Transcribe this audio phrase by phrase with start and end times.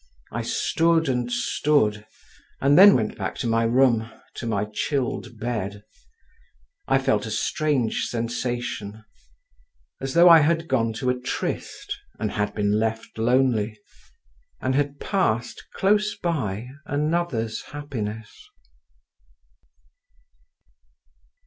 [0.31, 2.07] I stood and stood,
[2.59, 5.83] and then went back to my room, to my chilled bed.
[6.87, 9.03] I felt a strange sensation;
[10.01, 13.79] as though I had gone to a tryst, and had been left lonely,
[14.59, 18.33] and had passed close by another's happiness.